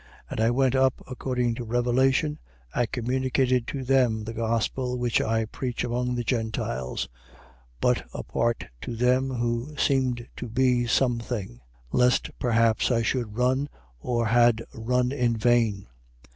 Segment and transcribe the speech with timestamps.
[0.31, 0.31] 2:2.
[0.31, 2.39] And I went up according to revelation
[2.73, 7.07] and communicated to them the gospel which I preach among the Gentiles:
[7.79, 11.61] but apart to them who seemed to be some thing:
[11.91, 13.69] lest perhaps I should run
[13.99, 15.85] or had run in vain.